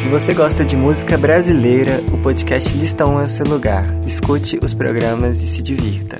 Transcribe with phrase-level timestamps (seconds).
[0.00, 3.84] Se você gosta de música brasileira, o podcast Lista 1 é o seu lugar.
[4.06, 6.16] Escute os programas e se divirta.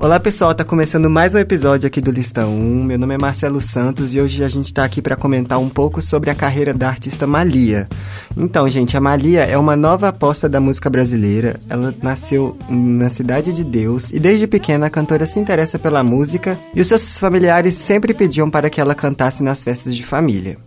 [0.00, 2.84] Olá pessoal, tá começando mais um episódio aqui do Lista 1.
[2.84, 6.02] Meu nome é Marcelo Santos e hoje a gente tá aqui para comentar um pouco
[6.02, 7.88] sobre a carreira da artista Malia.
[8.36, 11.60] Então, gente, a Malia é uma nova aposta da música brasileira.
[11.70, 16.58] Ela nasceu na Cidade de Deus e desde pequena a cantora se interessa pela música
[16.74, 20.58] e os seus familiares sempre pediam para que ela cantasse nas festas de família.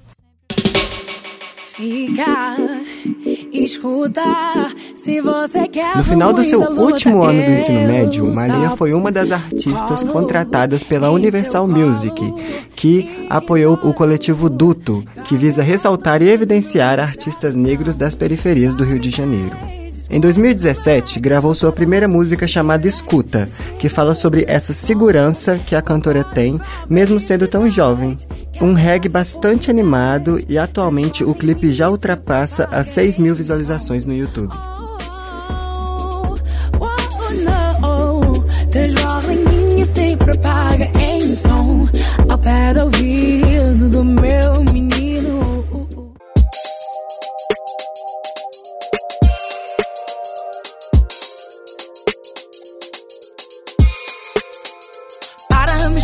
[4.96, 5.96] Se você quer.
[5.96, 10.84] No final do seu último ano do ensino médio, Maria foi uma das artistas contratadas
[10.84, 12.34] pela Universal Music,
[12.76, 18.84] que apoiou o coletivo Duto, que visa ressaltar e evidenciar artistas negros das periferias do
[18.84, 19.56] Rio de Janeiro.
[20.10, 25.82] Em 2017, gravou sua primeira música chamada Escuta, que fala sobre essa segurança que a
[25.82, 26.60] cantora tem,
[26.90, 28.18] mesmo sendo tão jovem.
[28.62, 34.14] Um reggae bastante animado e atualmente o clipe já ultrapassa as 6 mil visualizações no
[34.14, 34.54] YouTube.
[38.70, 40.86] Transforma em mim e se propaga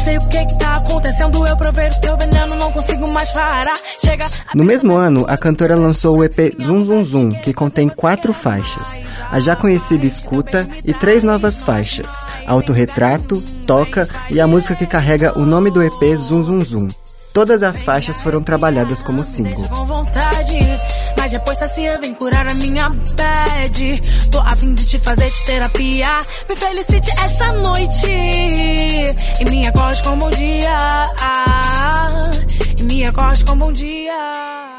[0.05, 1.47] Explica o que que tá acontecendo.
[1.47, 3.73] Eu provei o teu veneno, não consigo mais parar.
[3.99, 4.27] Chega.
[4.53, 9.01] No mesmo ano, a cantora lançou o EP Zum Zum Zum, que contém quatro faixas.
[9.31, 15.37] A já conhecida Escuta e três novas faixas: Autorretrato, Toca e a música que carrega
[15.39, 16.87] o nome do EP Zum Zum Zum.
[17.33, 19.65] Todas as faixas foram trabalhadas como single.
[21.17, 24.01] Mas depois sacia, vem curar a minha bad.
[24.31, 26.19] Tô a fim de te fazer de terapia.
[26.47, 28.07] Me felicite esta noite.
[29.41, 30.75] E me acorde com bom dia.
[32.77, 34.75] E me acorde com bom dia.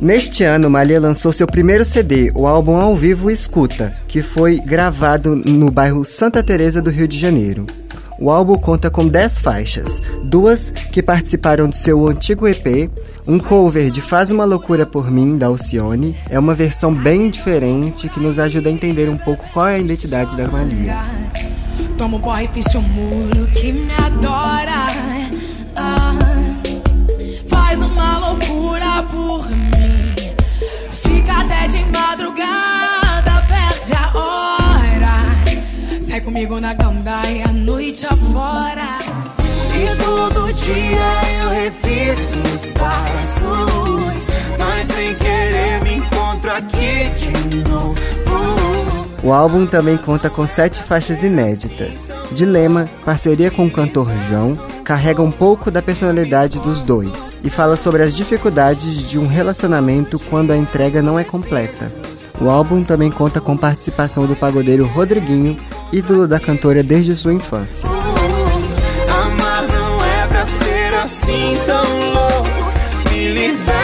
[0.00, 5.34] Neste ano, Malia lançou seu primeiro CD, o álbum ao vivo Escuta, que foi gravado
[5.34, 7.64] no bairro Santa Teresa do Rio de Janeiro.
[8.20, 12.90] O álbum conta com 10 faixas, duas que participaram do seu antigo EP,
[13.26, 18.08] um cover de Faz uma Loucura por Mim, da Alcione, é uma versão bem diferente
[18.08, 20.96] que nos ajuda a entender um pouco qual é a identidade da Malia.
[22.94, 23.86] Muro que me
[36.20, 38.98] comigo na gandaia, noite afora.
[39.74, 44.26] E todo dia eu repito os passos.
[44.58, 47.10] Mas sem querer me encontro aqui
[47.48, 47.94] de novo.
[49.24, 52.10] O álbum também conta com sete faixas inéditas.
[52.32, 54.54] Dilema, parceria com o cantor João,
[54.84, 60.18] carrega um pouco da personalidade dos dois e fala sobre as dificuldades de um relacionamento
[60.28, 61.90] quando a entrega não é completa.
[62.38, 65.56] O álbum também conta com participação do pagodeiro Rodriguinho,
[65.94, 67.88] ídolo da cantora desde sua infância.
[67.88, 72.72] Amar não é pra ser assim tão louco.
[73.10, 73.83] Me liberto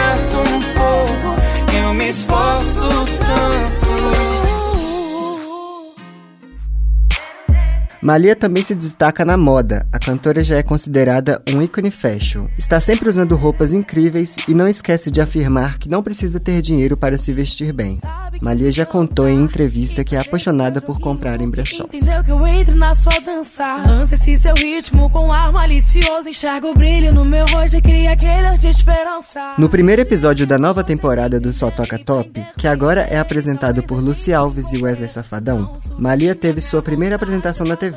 [8.01, 9.85] Malia também se destaca na moda.
[9.91, 12.47] A cantora já é considerada um ícone fashion.
[12.57, 16.97] Está sempre usando roupas incríveis e não esquece de afirmar que não precisa ter dinheiro
[16.97, 18.01] para se vestir bem.
[18.41, 21.85] Malia já contou em entrevista que é apaixonada por comprar em brechós.
[21.93, 23.75] Entendeu que eu entre na sua dança?
[23.85, 26.27] Lança esse seu ritmo com ar malicioso.
[26.27, 29.53] Enxerga o brilho no meu rosto e cria aquele de esperança.
[29.59, 34.01] No primeiro episódio da nova temporada do Só Toca Top, que agora é apresentado por
[34.01, 37.90] Lucy Alves e Wesley Safadão, Malia teve sua primeira apresentação na TV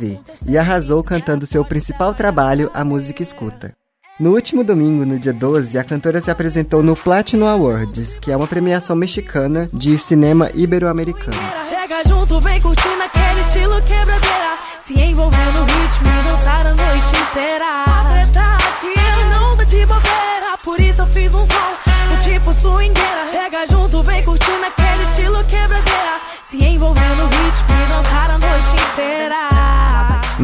[0.47, 3.75] e arrasou cantando seu principal trabalho, a música Escuta.
[4.19, 8.37] No último domingo, no dia 12, a cantora se apresentou no Platinum Awards, que é
[8.37, 11.37] uma premiação mexicana de cinema ibero-americano.
[11.69, 14.55] Chega junto, vem curtindo aquele estilo quebradeira.
[14.81, 17.85] Se envolver no ritmo e dançar a noite inteira.
[17.87, 18.95] A treta aqui
[19.33, 20.59] não dá de bobeira.
[20.63, 23.25] Por isso eu fiz um som do tipo swingueira.
[23.33, 25.34] Chega junto, vem curtindo aquele estilo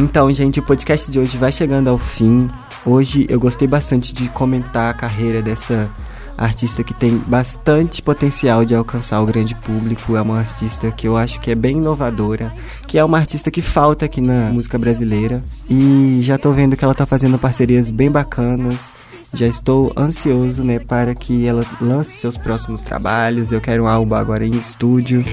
[0.01, 2.49] Então, gente, o podcast de hoje vai chegando ao fim.
[2.83, 5.91] Hoje eu gostei bastante de comentar a carreira dessa
[6.35, 10.17] artista que tem bastante potencial de alcançar o grande público.
[10.17, 12.51] É uma artista que eu acho que é bem inovadora,
[12.87, 15.43] que é uma artista que falta aqui na música brasileira.
[15.69, 18.89] E já tô vendo que ela tá fazendo parcerias bem bacanas.
[19.35, 23.51] Já estou ansioso, né, para que ela lance seus próximos trabalhos.
[23.51, 25.23] Eu quero um álbum agora em estúdio.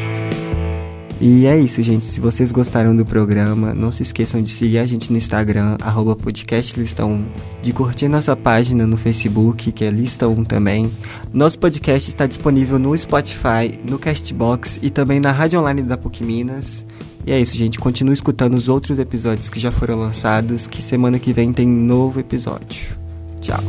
[1.20, 2.06] E é isso, gente.
[2.06, 6.14] Se vocês gostaram do programa, não se esqueçam de seguir a gente no Instagram, arroba
[6.14, 7.24] podcastlista1,
[7.60, 10.88] de curtir nossa página no Facebook, que é Lista1 também.
[11.32, 16.22] Nosso podcast está disponível no Spotify, no Castbox e também na rádio online da PUC
[16.22, 16.86] Minas.
[17.26, 17.80] E é isso, gente.
[17.80, 22.20] Continue escutando os outros episódios que já foram lançados, que semana que vem tem novo
[22.20, 22.96] episódio.
[23.40, 23.60] Tchau.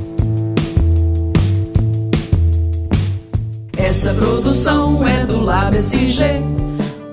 [3.76, 5.40] Essa produção é do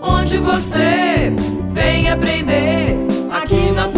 [0.06, 1.32] onde você
[1.70, 2.97] vem aprender?
[3.31, 3.88] Aqui na